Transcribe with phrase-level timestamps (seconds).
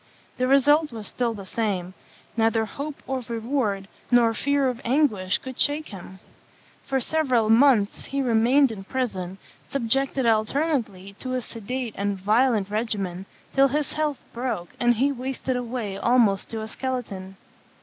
[0.37, 1.93] The result was still the same;
[2.35, 6.17] neither hope of reward nor fear of anguish could shake him.
[6.81, 9.37] For several months he remained in prison,
[9.69, 15.11] subjected alternately to a sedative and a violent regimen, till his health broke, and he
[15.11, 17.37] wasted away almost to a skeleton.